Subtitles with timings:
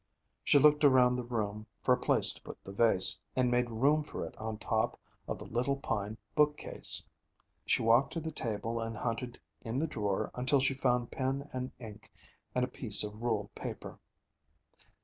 [0.43, 4.01] She looked around the room for a place to put the vase, and made room
[4.03, 7.03] for it on top of the little pine book case.
[7.67, 11.71] She walked to the table and hunted in the drawer until she found pen and
[11.77, 12.11] ink
[12.55, 13.99] and a piece of ruled paper.